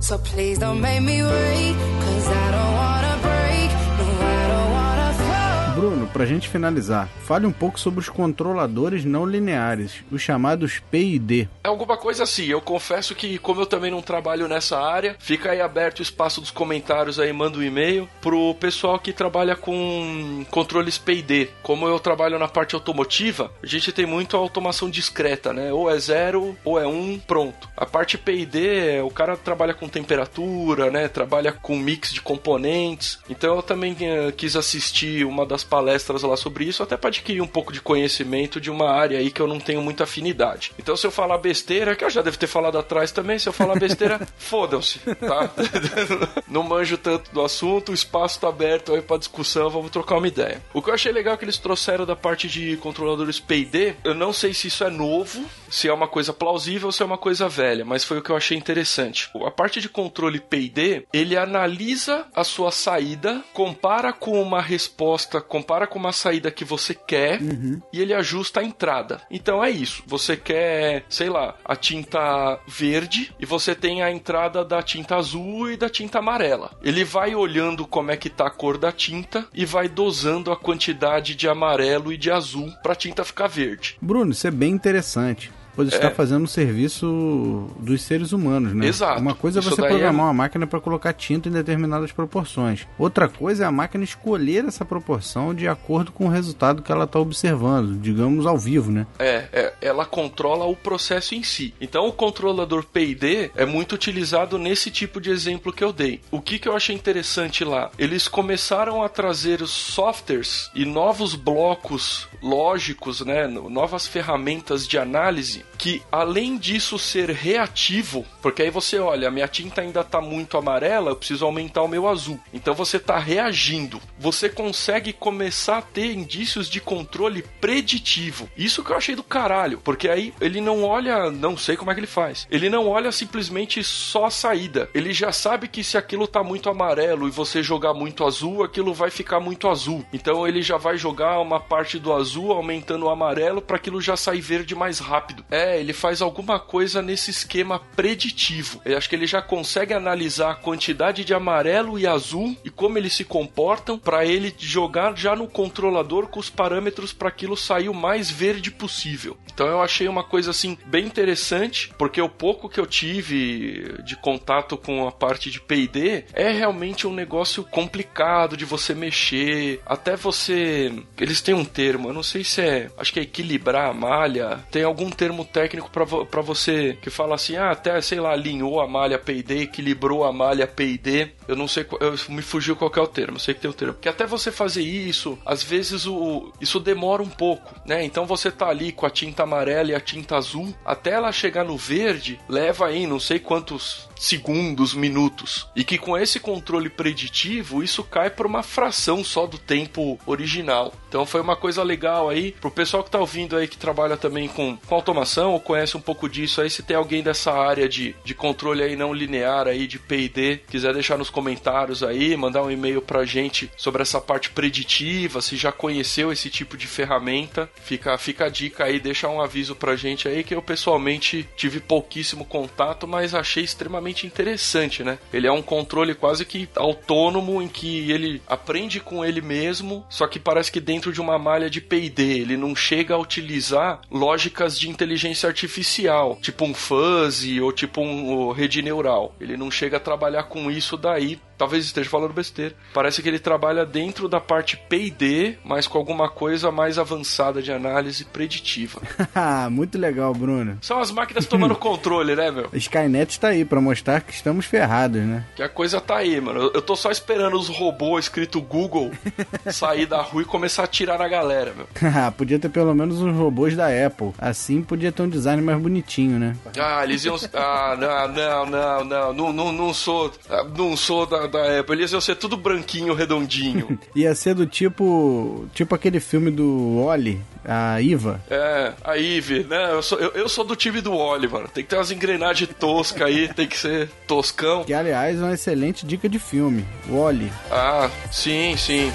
[0.00, 3.68] So please don't make me wait, cause I don't wanna break.
[3.98, 4.06] No,
[4.38, 5.74] I don't wanna fall.
[5.76, 11.48] Bruno, pra gente finalizar, fale um pouco sobre os controladores não lineares, os chamados PID.
[11.62, 15.50] É alguma coisa assim, eu confesso que, como eu também não trabalho nessa área, fica
[15.50, 20.44] aí aberto o espaço dos comentários aí, manda um e-mail pro pessoal que trabalha com
[20.50, 21.50] controles PID.
[21.62, 25.72] Como eu trabalho na parte automotiva, a gente tem muito automação discreta, né?
[25.72, 27.68] Ou é zero, ou é um, pronto.
[27.76, 31.08] A parte PID, o cara trabalha com temperatura, né?
[31.08, 33.18] Trabalha com mix de componentes.
[33.28, 37.40] Então eu também uh, quis assistir uma das palestras lá sobre isso, até para adquirir
[37.40, 40.72] um pouco de conhecimento de uma área aí que eu não tenho muita afinidade.
[40.78, 43.52] Então, se eu falar besteira, que eu já devo ter falado atrás também, se eu
[43.52, 45.50] falar besteira, fodam-se, tá?
[46.48, 50.28] não manjo tanto do assunto, o espaço tá aberto aí pra discussão, vamos trocar uma
[50.28, 50.62] ideia.
[50.72, 54.14] O que eu achei legal é que eles trouxeram da parte de controladores PD, eu
[54.14, 57.18] não sei se isso é novo, se é uma coisa plausível ou se é uma
[57.18, 59.30] coisa velha, mas foi o que eu achei interessante.
[59.44, 65.86] A parte de controle PD, ele analisa a sua saída, compara com uma resposta compara
[65.88, 67.80] com uma saída que você quer uhum.
[67.92, 69.20] e ele ajusta a entrada.
[69.30, 70.02] Então é isso.
[70.06, 75.70] Você quer, sei lá, a tinta verde e você tem a entrada da tinta azul
[75.70, 76.70] e da tinta amarela.
[76.82, 80.56] Ele vai olhando como é que tá a cor da tinta e vai dosando a
[80.56, 83.96] quantidade de amarelo e de azul para a tinta ficar verde.
[84.00, 86.10] Bruno, isso é bem interessante pois está é.
[86.10, 88.88] fazendo o serviço dos seres humanos, né?
[88.88, 89.20] Exato.
[89.20, 90.24] Uma coisa é você é programar é...
[90.24, 92.84] uma máquina para colocar tinta em determinadas proporções.
[92.98, 97.04] Outra coisa é a máquina escolher essa proporção de acordo com o resultado que ela
[97.04, 99.06] está observando, digamos ao vivo, né?
[99.20, 101.72] É, é, ela controla o processo em si.
[101.80, 106.20] Então o controlador PID é muito utilizado nesse tipo de exemplo que eu dei.
[106.28, 107.92] O que, que eu achei interessante lá?
[107.96, 113.46] Eles começaram a trazer softwares e novos blocos lógicos, né?
[113.46, 119.80] Novas ferramentas de análise que além disso ser reativo, porque aí você olha, minha tinta
[119.80, 122.40] ainda está muito amarela, eu preciso aumentar o meu azul.
[122.52, 124.00] Então você está reagindo.
[124.18, 128.48] Você consegue começar a ter indícios de controle preditivo.
[128.56, 131.94] Isso que eu achei do caralho, porque aí ele não olha, não sei como é
[131.94, 132.46] que ele faz.
[132.50, 134.88] Ele não olha simplesmente só a saída.
[134.92, 138.92] Ele já sabe que se aquilo está muito amarelo e você jogar muito azul, aquilo
[138.92, 140.04] vai ficar muito azul.
[140.12, 144.16] Então ele já vai jogar uma parte do azul aumentando o amarelo para aquilo já
[144.16, 145.44] sair verde mais rápido.
[145.50, 148.80] É, ele faz alguma coisa nesse esquema preditivo.
[148.84, 152.98] Eu acho que ele já consegue analisar a quantidade de amarelo e azul e como
[152.98, 157.88] eles se comportam para ele jogar já no controlador com os parâmetros para aquilo sair
[157.88, 159.36] o mais verde possível.
[159.52, 164.16] Então eu achei uma coisa assim bem interessante, porque o pouco que eu tive de
[164.16, 170.16] contato com a parte de P&D é realmente um negócio complicado de você mexer, até
[170.16, 173.94] você, eles têm um termo, eu não sei se é, acho que é equilibrar a
[173.94, 178.32] malha, tem algum termo termo técnico pra você que fala assim, ah, até, sei lá,
[178.32, 181.30] alinhou a malha P&D, equilibrou a malha P&D.
[181.46, 183.74] Eu não sei, eu, me fugiu qual é o termo, eu sei que tem o
[183.74, 183.94] termo.
[183.94, 188.04] Que até você fazer isso, às vezes o isso demora um pouco, né?
[188.04, 191.64] Então você tá ali com a tinta amarela e a tinta azul, até ela chegar
[191.64, 195.68] no verde, leva aí não sei quantos segundos, minutos.
[195.74, 200.92] E que com esse controle preditivo, isso cai por uma fração só do tempo original.
[201.08, 204.48] Então foi uma coisa legal aí pro pessoal que tá ouvindo aí que trabalha também
[204.48, 208.14] com, com automação ou conhece um pouco disso aí, se tem alguém dessa área de,
[208.24, 212.70] de controle aí não linear aí de P&D, quiser deixar nos comentários aí, mandar um
[212.70, 218.16] e-mail pra gente sobre essa parte preditiva, se já conheceu esse tipo de ferramenta, fica,
[218.16, 222.44] fica a dica aí, deixa um aviso pra gente aí que eu pessoalmente tive pouquíssimo
[222.44, 225.18] contato, mas achei extremamente interessante, né?
[225.32, 230.26] Ele é um controle quase que autônomo em que ele aprende com ele mesmo, só
[230.26, 234.78] que parece que dentro de uma malha de P&D, ele não chega a utilizar lógicas
[234.78, 239.34] de inteligência artificial, tipo um fuzzy ou tipo um rede neural.
[239.40, 241.40] Ele não chega a trabalhar com isso daí.
[241.58, 242.74] Talvez esteja falando besteira.
[242.94, 247.72] Parece que ele trabalha dentro da parte P&D, mas com alguma coisa mais avançada de
[247.72, 249.00] análise preditiva.
[249.70, 250.78] Muito legal, Bruno.
[250.80, 252.68] São as máquinas tomando controle, né, meu?
[252.72, 255.44] Skynet tá aí pra mostrar que estamos ferrados, né?
[255.56, 256.70] Que a coisa tá aí, mano.
[256.74, 259.10] Eu- tô só esperando os robôs escrito Google
[259.70, 261.86] sair da rua e começar a atirar na galera, meu.
[262.32, 264.32] podia ter pelo menos uns robôs da Apple.
[264.38, 266.56] Assim podia ter um design mais bonitinho, né?
[266.78, 267.36] Ah, eles iam.
[267.52, 269.32] Ah, não, não, não, não.
[269.32, 270.32] Não, não, não sou.
[270.48, 271.96] ah, Não sou da, da Apple.
[271.96, 273.98] Eles iam ser tudo branquinho, redondinho.
[274.14, 275.66] Ia ser do tipo.
[275.74, 278.40] Tipo aquele filme do Oli, a Iva.
[278.50, 279.92] É, a Eve, né?
[279.92, 281.68] Eu sou, eu, eu sou do time do Oli, mano.
[281.68, 284.84] Tem que ter umas engrenagens toscas aí, tem que ser toscão.
[284.84, 286.84] Que, aliás, é uma excelente dica de filme.
[287.08, 287.50] O Oli.
[287.70, 289.12] Ah, sim, sim.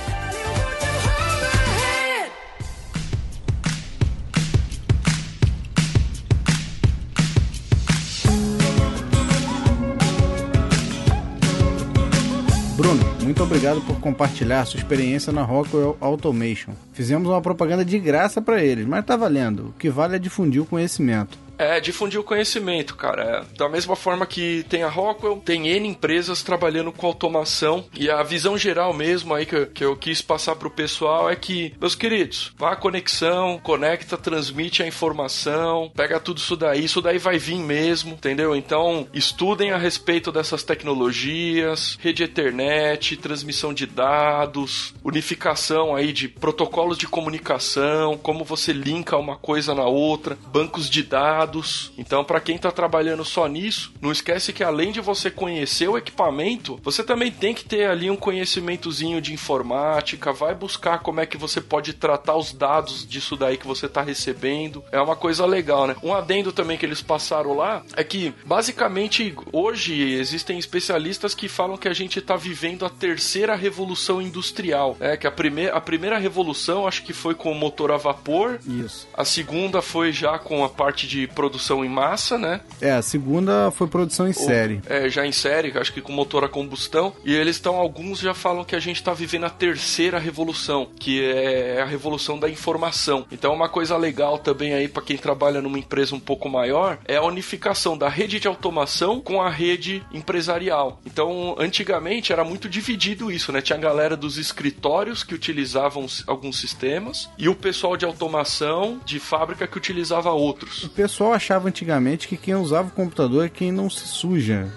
[13.43, 16.71] Muito obrigado por compartilhar sua experiência na Rockwell Automation.
[16.93, 19.67] Fizemos uma propaganda de graça pra eles, mas tá valendo.
[19.67, 21.37] O que vale é difundir o conhecimento.
[21.63, 23.45] É, difundir o conhecimento, cara.
[23.53, 27.85] É, da mesma forma que tem a Rockwell, tem N empresas trabalhando com automação.
[27.95, 31.35] E a visão geral mesmo aí que, eu- que eu quis passar pro pessoal é
[31.35, 37.01] que, meus queridos, vá à conexão, conecta, transmite a informação, pega tudo isso daí, isso
[37.01, 38.55] daí vai vir mesmo, entendeu?
[38.55, 46.97] Então, estudem a respeito dessas tecnologias, rede Ethernet, transmissão de dados, unificação aí de protocolos
[46.97, 51.52] de comunicação, como você linka uma coisa na outra, bancos de dados.
[51.97, 55.97] Então, para quem tá trabalhando só nisso, não esquece que além de você conhecer o
[55.97, 61.25] equipamento, você também tem que ter ali um conhecimentozinho de informática, vai buscar como é
[61.25, 64.83] que você pode tratar os dados disso daí que você tá recebendo.
[64.91, 65.95] É uma coisa legal, né?
[66.03, 71.77] Um adendo também que eles passaram lá é que basicamente hoje existem especialistas que falam
[71.77, 76.17] que a gente tá vivendo a terceira revolução industrial, é que a primeira a primeira
[76.17, 79.07] revolução acho que foi com o motor a vapor, Isso.
[79.13, 82.61] a segunda foi já com a parte de produção em massa, né?
[82.79, 84.81] É, a segunda foi produção em série.
[84.87, 87.13] É, já em série, acho que com motor a combustão.
[87.25, 91.23] E eles estão, alguns já falam que a gente está vivendo a terceira revolução, que
[91.23, 93.25] é a revolução da informação.
[93.31, 97.17] Então, uma coisa legal também aí para quem trabalha numa empresa um pouco maior é
[97.17, 101.01] a unificação da rede de automação com a rede empresarial.
[101.05, 103.61] Então, antigamente era muito dividido isso, né?
[103.61, 109.19] Tinha a galera dos escritórios que utilizavam alguns sistemas e o pessoal de automação de
[109.19, 110.83] fábrica que utilizava outros.
[110.83, 114.67] O pessoal achava antigamente que quem usava o computador é quem não se suja.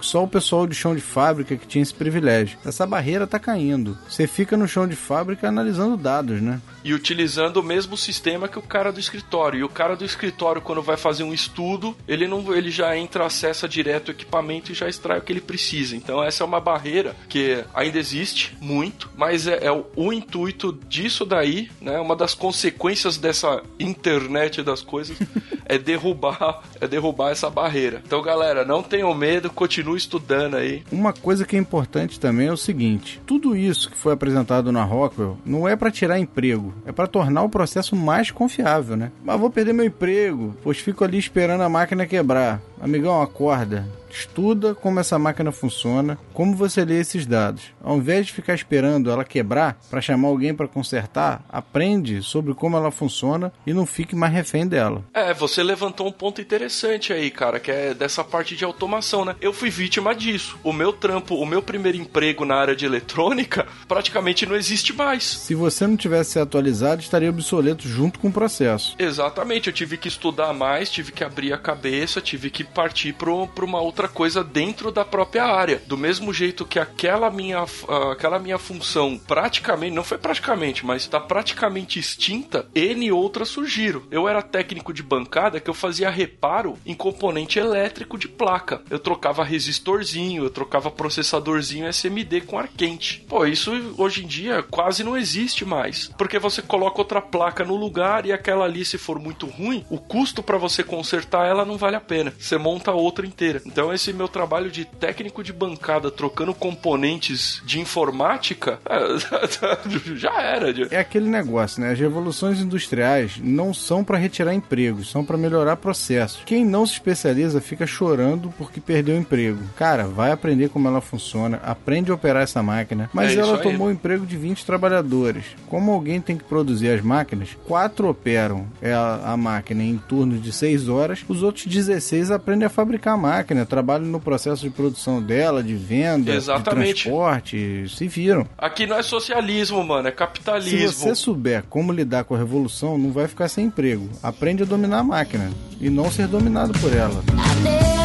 [0.00, 2.58] Só o pessoal de chão de fábrica que tinha esse privilégio.
[2.64, 3.96] Essa barreira tá caindo.
[4.08, 6.60] Você fica no chão de fábrica analisando dados, né?
[6.86, 9.58] e utilizando o mesmo sistema que o cara do escritório.
[9.58, 13.26] E o cara do escritório, quando vai fazer um estudo, ele não ele já entra,
[13.26, 15.96] acessa direto o equipamento e já extrai o que ele precisa.
[15.96, 20.78] Então essa é uma barreira que ainda existe muito, mas é, é o, o intuito
[20.88, 21.98] disso daí, né?
[21.98, 25.18] Uma das consequências dessa internet das coisas
[25.66, 28.02] é derrubar, é derrubar essa barreira.
[28.04, 30.82] Então, galera, não tenham medo, continue estudando aí.
[30.90, 34.84] Uma coisa que é importante também é o seguinte: tudo isso que foi apresentado na
[34.84, 39.12] Rockwell não é para tirar emprego, é para tornar o processo mais confiável, né?
[39.24, 42.60] Mas vou perder meu emprego, pois fico ali esperando a máquina quebrar.
[42.80, 43.86] Amigão, acorda.
[44.18, 47.64] Estuda como essa máquina funciona, como você lê esses dados.
[47.82, 52.78] Ao invés de ficar esperando ela quebrar para chamar alguém para consertar, aprende sobre como
[52.78, 55.04] ela funciona e não fique mais refém dela.
[55.12, 59.36] É, você levantou um ponto interessante aí, cara, que é dessa parte de automação, né?
[59.38, 60.58] Eu fui vítima disso.
[60.64, 65.24] O meu trampo, o meu primeiro emprego na área de eletrônica praticamente não existe mais.
[65.24, 68.96] Se você não tivesse se atualizado, estaria obsoleto junto com o processo.
[68.98, 73.64] Exatamente, eu tive que estudar mais, tive que abrir a cabeça, tive que partir para
[73.64, 75.82] uma outra coisa dentro da própria área.
[75.86, 77.64] Do mesmo jeito que aquela minha,
[78.12, 84.02] aquela minha função praticamente, não foi praticamente, mas está praticamente extinta, N outras surgiram.
[84.10, 88.82] Eu era técnico de bancada que eu fazia reparo em componente elétrico de placa.
[88.90, 93.24] Eu trocava resistorzinho, eu trocava processadorzinho SMD com ar quente.
[93.28, 96.10] Pô, isso hoje em dia quase não existe mais.
[96.16, 99.98] Porque você coloca outra placa no lugar e aquela ali, se for muito ruim, o
[99.98, 102.32] custo para você consertar ela não vale a pena.
[102.38, 103.62] Você monta outra inteira.
[103.66, 108.78] Então esse meu trabalho de técnico de bancada trocando componentes de informática
[110.16, 110.66] já era.
[110.90, 111.92] É aquele negócio, né?
[111.92, 116.42] As revoluções industriais não são para retirar empregos, são para melhorar processos.
[116.44, 119.62] Quem não se especializa fica chorando porque perdeu o emprego.
[119.76, 123.10] Cara, vai aprender como ela funciona, aprende a operar essa máquina.
[123.12, 125.44] Mas É ela tomou o emprego de 20 trabalhadores.
[125.68, 130.38] Como alguém tem que produzir as máquinas, quatro operam é a, a máquina em turno
[130.38, 134.70] de 6 horas, os outros 16 aprendem a fabricar a máquina, trabalham no processo de
[134.70, 136.94] produção dela, de venda, Exatamente.
[136.94, 138.46] de transporte, se viram.
[138.56, 140.88] Aqui não é socialismo, mano, é Se capitalismo.
[140.92, 144.08] você souber como lidar com a revolução, não vai ficar sem emprego.
[144.22, 147.22] Aprende a dominar a máquina e não ser dominado por ela.
[147.36, 147.95] I've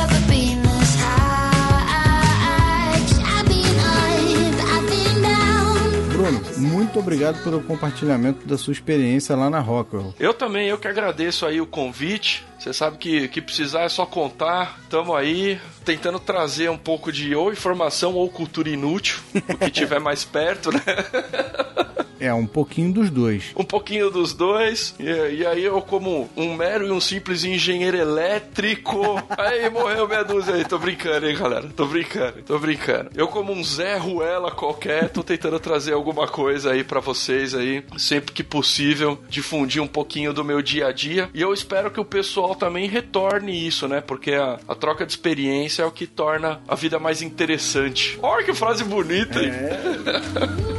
[6.58, 10.14] muito obrigado pelo compartilhamento da sua experiência lá na Rockwell.
[10.20, 12.46] Eu também, eu que agradeço aí o convite.
[12.60, 14.80] Você sabe que que precisar é só contar.
[14.90, 20.00] Tamo aí tentando trazer um pouco de ou informação ou cultura inútil, o que tiver
[20.00, 20.82] mais perto, né?
[22.22, 23.52] É, um pouquinho dos dois.
[23.56, 24.96] Um pouquinho dos dois.
[25.00, 29.22] E, e aí eu como um mero e um simples engenheiro elétrico.
[29.38, 30.66] Aí morreu meia dúzia aí.
[30.66, 31.68] Tô brincando, hein, galera.
[31.76, 33.10] Tô brincando, tô brincando.
[33.16, 37.84] Eu como um Zé Ruela qualquer, tô tentando trazer alguma coisa aí pra vocês aí,
[37.98, 41.30] sempre que possível, difundir um pouquinho do meu dia a dia.
[41.34, 44.02] E eu espero que o pessoal também retorne isso, né?
[44.02, 48.20] Porque a, a troca de experiência é o que torna a vida mais interessante.
[48.22, 49.52] Olha que frase bonita, hein?
[49.52, 50.62] I've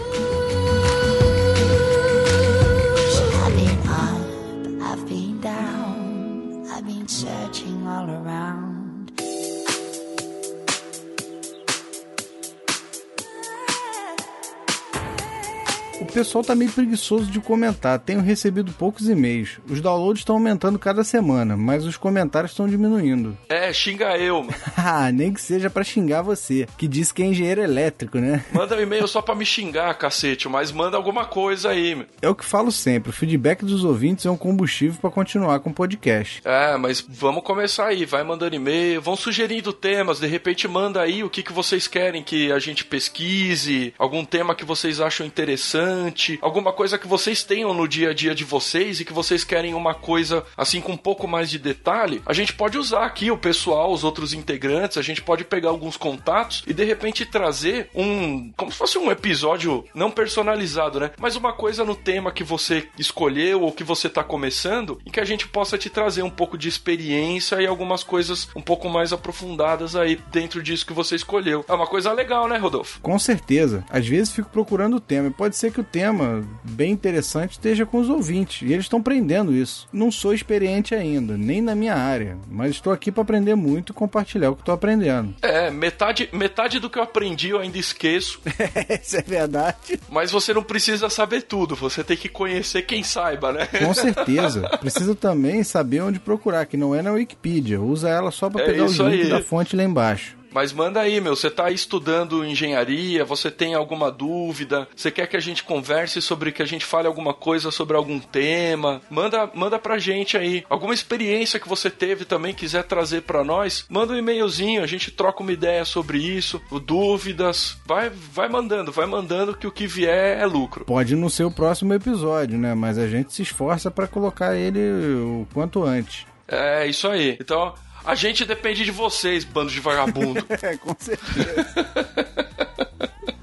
[16.12, 17.98] O pessoal tá meio preguiçoso de comentar.
[17.98, 19.58] Tenho recebido poucos e-mails.
[19.66, 23.34] Os downloads estão aumentando cada semana, mas os comentários estão diminuindo.
[23.48, 24.54] É, xinga eu, mano.
[24.84, 28.44] Ah, nem que seja pra xingar você, que disse que é engenheiro elétrico, né?
[28.52, 32.06] Manda um e-mail só pra me xingar, cacete, mas manda alguma coisa aí, meu.
[32.20, 35.70] É o que falo sempre, o feedback dos ouvintes é um combustível pra continuar com
[35.70, 36.42] o podcast.
[36.44, 41.22] É, mas vamos começar aí, vai mandando e-mail, vão sugerindo temas, de repente manda aí
[41.22, 46.01] o que, que vocês querem que a gente pesquise, algum tema que vocês acham interessante,
[46.40, 49.74] alguma coisa que vocês tenham no dia a dia de vocês e que vocês querem
[49.74, 53.36] uma coisa assim com um pouco mais de detalhe, a gente pode usar aqui o
[53.36, 58.52] pessoal, os outros integrantes, a gente pode pegar alguns contatos e de repente trazer um,
[58.56, 61.10] como se fosse um episódio não personalizado, né?
[61.18, 65.20] Mas uma coisa no tema que você escolheu ou que você tá começando e que
[65.20, 69.12] a gente possa te trazer um pouco de experiência e algumas coisas um pouco mais
[69.12, 71.64] aprofundadas aí dentro disso que você escolheu.
[71.68, 73.00] É uma coisa legal, né, Rodolfo?
[73.00, 73.84] Com certeza.
[73.90, 75.28] Às vezes fico procurando o tema.
[75.28, 78.62] e Pode ser que o tema, bem interessante, esteja com os ouvintes.
[78.68, 79.86] E eles estão aprendendo isso.
[79.92, 82.38] Não sou experiente ainda, nem na minha área.
[82.50, 85.34] Mas estou aqui para aprender muito e compartilhar o que estou aprendendo.
[85.42, 88.40] É, metade, metade do que eu aprendi eu ainda esqueço,
[89.02, 90.00] Isso é verdade.
[90.10, 93.66] mas você não precisa saber tudo, você tem que conhecer quem saiba, né?
[93.66, 94.62] Com certeza.
[94.80, 97.80] Precisa também saber onde procurar, que não é na Wikipedia.
[97.80, 99.30] Usa ela só para É pegar isso links aí.
[99.30, 100.36] da fonte lá embaixo.
[100.52, 101.34] Mas manda aí, meu.
[101.34, 106.20] Você tá aí estudando engenharia, você tem alguma dúvida, você quer que a gente converse
[106.20, 110.64] sobre, que a gente fale alguma coisa sobre algum tema, manda, manda pra gente aí.
[110.68, 115.10] Alguma experiência que você teve também, quiser trazer pra nós, manda um e-mailzinho, a gente
[115.10, 117.76] troca uma ideia sobre isso, dúvidas.
[117.86, 120.84] Vai, vai mandando, vai mandando que o que vier é lucro.
[120.84, 122.74] Pode não ser o próximo episódio, né?
[122.74, 124.80] Mas a gente se esforça para colocar ele
[125.22, 126.26] o quanto antes.
[126.46, 127.36] É isso aí.
[127.40, 127.74] Então,
[128.04, 130.44] a gente depende de vocês, bando de vagabundo.
[130.62, 131.66] É, com certeza.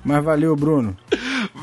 [0.04, 0.98] Mas valeu, Bruno.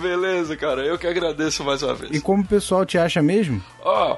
[0.01, 0.83] Beleza, cara.
[0.85, 2.15] Eu que agradeço mais uma vez.
[2.15, 3.63] E como o pessoal te acha mesmo?
[3.83, 4.17] Ó,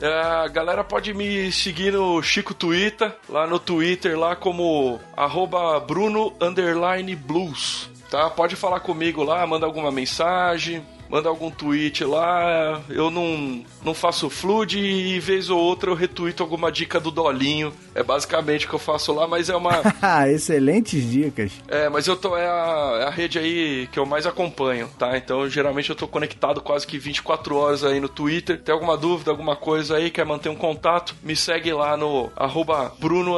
[0.00, 5.78] É, a galera pode me seguir no Chico Twitter, lá no Twitter, lá como arroba
[5.80, 7.88] Bruno underline Blues.
[8.10, 8.28] Tá?
[8.28, 12.82] Pode falar comigo lá, manda alguma mensagem, manda algum tweet lá.
[12.88, 17.72] Eu não, não faço flood e vez ou outra eu retuito alguma dica do Dolinho.
[17.94, 19.82] É basicamente o que eu faço lá, mas é uma.
[20.02, 21.52] Ah, Excelentes dicas.
[21.66, 22.36] É, mas eu tô.
[22.36, 25.16] É a, é a rede aí que eu mais acompanho, tá?
[25.16, 28.60] Então geralmente eu tô conectado quase que 24 horas aí no Twitter.
[28.60, 31.14] Tem alguma dúvida, alguma coisa aí, quer manter um contato?
[31.22, 33.34] Me segue lá no arroba Bruno